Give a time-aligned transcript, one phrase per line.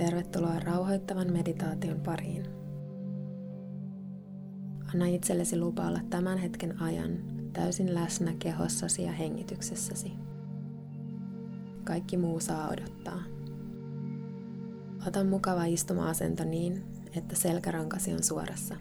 [0.00, 2.46] Tervetuloa rauhoittavan meditaation pariin.
[4.94, 7.18] Anna itsellesi lupa olla tämän hetken ajan
[7.52, 10.12] täysin läsnä kehossasi ja hengityksessäsi.
[11.84, 13.22] Kaikki muu saa odottaa.
[15.06, 16.82] Ota mukava istuma-asento niin,
[17.16, 18.76] että selkärankasi on suorassa.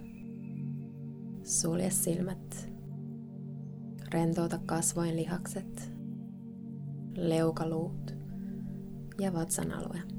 [1.43, 2.69] Sulje silmät.
[4.13, 5.91] Rentouta kasvojen lihakset,
[7.15, 8.15] leukaluut
[9.19, 10.18] ja vatsan alue.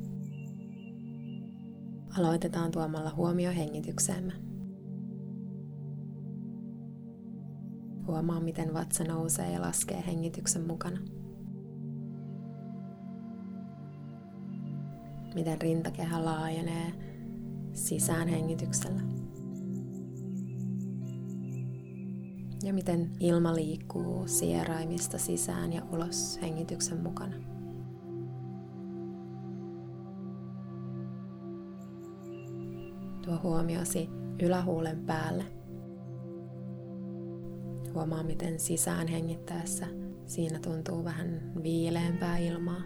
[2.19, 4.32] Aloitetaan tuomalla huomio hengitykseemme.
[8.06, 11.01] Huomaa, miten vatsa nousee ja laskee hengityksen mukana.
[15.34, 16.92] Miten rintakehä laajenee
[17.73, 19.02] sisään hengityksellä.
[22.62, 27.59] Ja miten ilma liikkuu sieraimista sisään ja ulos hengityksen mukana.
[33.30, 34.09] Tuo huomiosi
[34.42, 35.45] ylähuulen päälle.
[37.95, 39.87] Huomaa, miten sisään hengittäessä
[40.26, 42.82] siinä tuntuu vähän viileämpää ilmaa.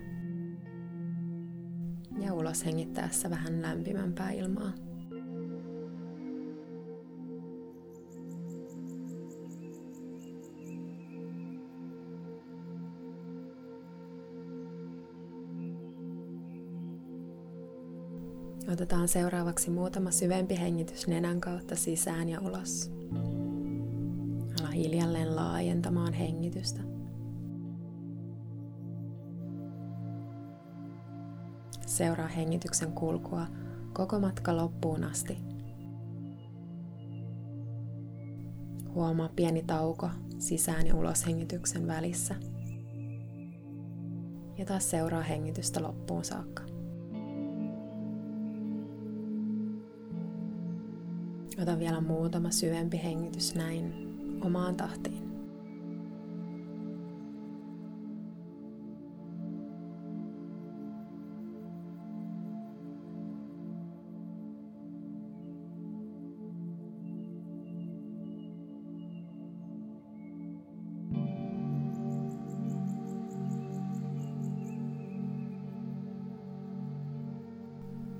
[2.20, 4.72] Ja ulos hengittäessä vähän lämpimämpää ilmaa.
[18.74, 22.92] Otetaan seuraavaksi muutama syvempi hengitys nenän kautta sisään ja ulos.
[24.60, 26.80] Ala hiljalleen laajentamaan hengitystä.
[31.86, 33.46] Seuraa hengityksen kulkua
[33.92, 35.38] koko matka loppuun asti.
[38.88, 42.34] Huomaa pieni tauko sisään ja ulos hengityksen välissä.
[44.58, 46.73] Ja taas seuraa hengitystä loppuun saakka.
[51.62, 53.94] Ota vielä muutama syvempi hengitys näin
[54.40, 55.24] omaan tahtiin.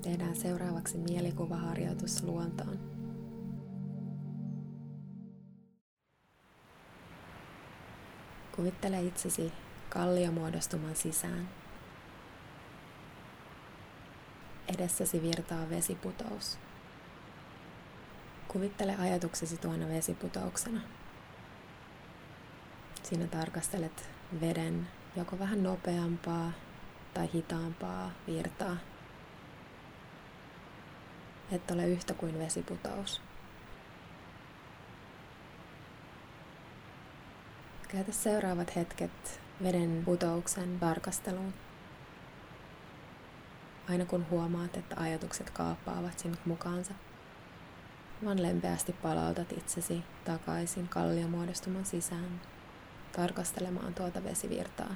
[0.03, 3.03] Tehdään seuraavaksi mielikuvaharjoitus luontoon.
[8.56, 9.53] Kuvittele itsesi
[9.88, 11.48] kalliomuodostuman sisään.
[14.75, 16.59] Edessäsi virtaa vesiputous.
[18.48, 20.81] Kuvittele ajatuksesi tuona vesiputouksena.
[23.03, 24.09] Siinä tarkastelet
[24.41, 26.53] veden joko vähän nopeampaa
[27.14, 28.76] tai hitaampaa virtaa.
[31.53, 33.20] Et ole yhtä kuin vesiputous.
[37.94, 41.55] Käytä seuraavat hetket veden putouksen tarkasteluun.
[43.88, 46.94] Aina kun huomaat, että ajatukset kaappaavat sinut mukaansa,
[48.25, 52.41] vaan lempeästi palautat itsesi takaisin kalliomuodostuman sisään
[53.16, 54.94] tarkastelemaan tuota vesivirtaa.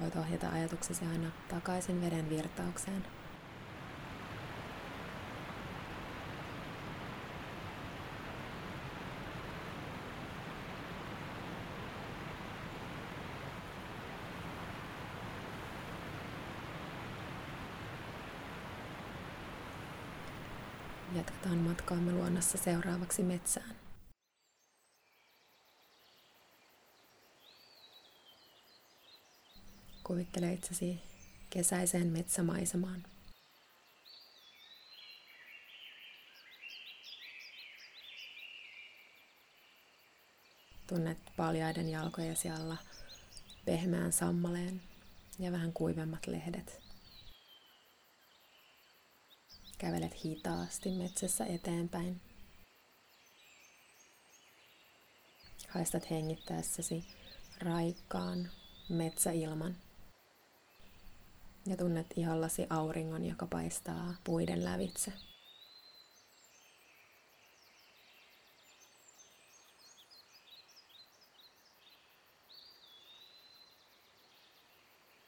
[0.00, 3.04] Voit ohjata ajatuksesi aina takaisin veden virtaukseen.
[21.14, 23.87] Jatketaan matkaamme luonnossa seuraavaksi metsään.
[30.08, 31.00] Kuvittele itsesi
[31.50, 33.04] kesäiseen metsämaisemaan.
[40.86, 42.76] Tunnet paljaiden jalkojesi alla
[43.64, 44.82] pehmeän sammaleen
[45.38, 46.80] ja vähän kuivemmat lehdet.
[49.78, 52.20] Kävelet hitaasti metsässä eteenpäin.
[55.68, 57.04] Haistat hengittäessäsi
[57.58, 58.50] raikkaan
[58.88, 59.76] metsäilman
[61.68, 65.12] ja tunnet ihollasi auringon, joka paistaa puiden lävitse.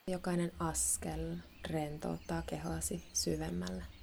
[0.06, 1.36] Jokainen askel
[1.68, 3.99] rentouttaa kehoasi syvemmälle.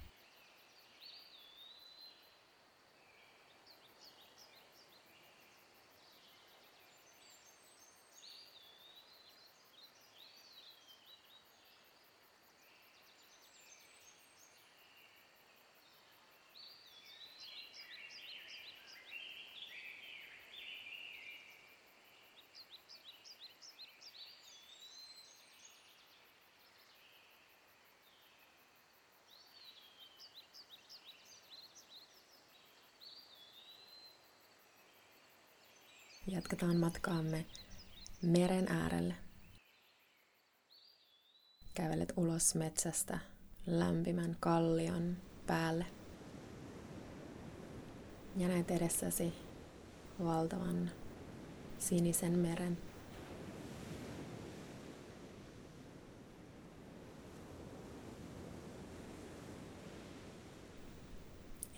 [36.30, 37.46] Jatketaan matkaamme
[38.22, 39.14] meren äärelle.
[41.74, 43.18] Kävelet ulos metsästä
[43.66, 45.16] lämpimän kallion
[45.46, 45.86] päälle.
[48.36, 49.32] Ja näet edessäsi
[50.24, 50.90] valtavan
[51.78, 52.78] sinisen meren.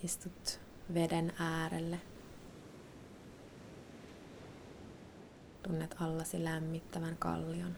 [0.03, 0.61] Istut
[0.95, 2.01] veden äärelle
[5.71, 7.77] Tunnet allasi lämmittävän kallion.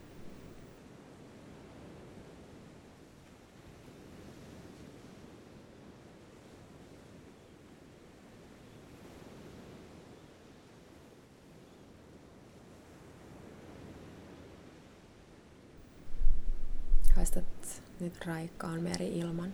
[17.16, 17.44] Haistat
[18.00, 19.52] nyt raikkaan meri-ilman.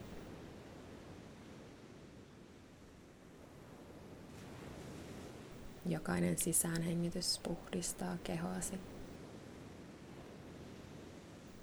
[5.89, 8.75] Jokainen sisäänhengitys puhdistaa kehoasi.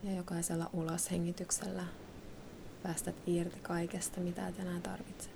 [0.04, 1.84] Ja jokaisella uloshengityksellä
[2.84, 5.30] päästät irti kaikesta, mitä et enää tarvitse.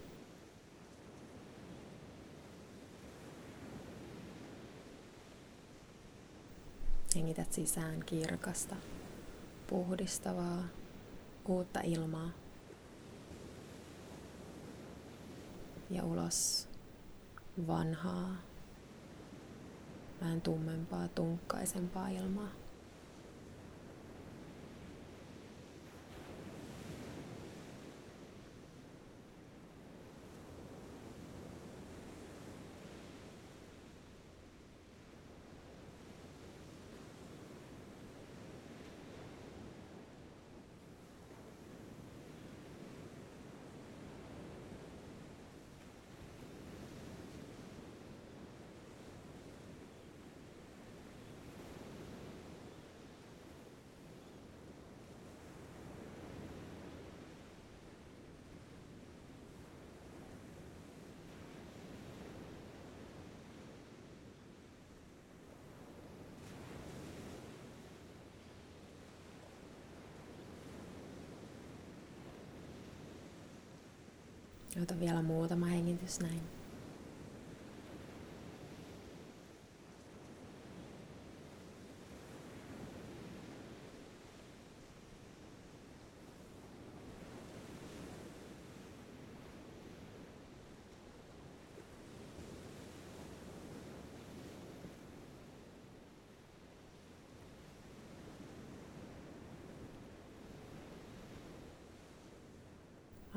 [7.15, 8.75] Hengität sisään kirkasta,
[9.68, 10.63] puhdistavaa,
[11.47, 12.30] uutta ilmaa.
[15.89, 16.69] Ja ulos
[17.68, 18.49] vanhaa,
[20.21, 22.58] vähän tummempaa, tunkkaisempaa ilmaa.
[74.81, 76.59] Ota vielä muutama hengitys näin.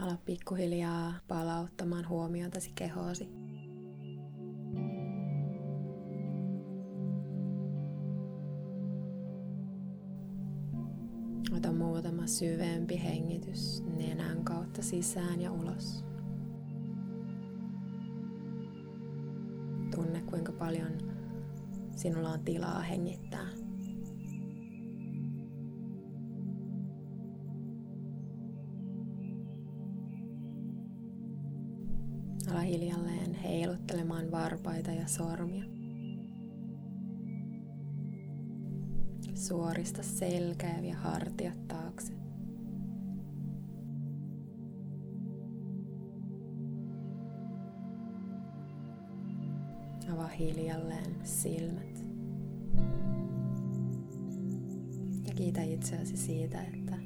[0.03, 3.29] Ala pikkuhiljaa palauttamaan huomiotasi kehoosi.
[11.57, 16.05] Ota muutama syvempi hengitys nenän kautta sisään ja ulos.
[19.97, 20.93] Tunne kuinka paljon
[21.97, 23.47] sinulla on tilaa hengittää.
[35.03, 35.65] Ja sormia.
[39.35, 42.13] Suorista selkää ja hartiat taakse.
[50.13, 52.05] Avaa hiljalleen silmät.
[55.27, 56.97] Ja kiitä itseäsi siitä, että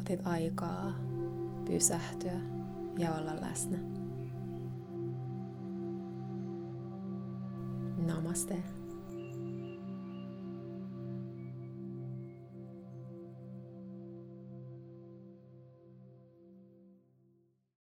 [0.00, 0.94] otit aikaa
[1.64, 2.40] pysähtyä
[2.98, 4.01] ja olla läsnä.
[8.06, 8.81] Namaste.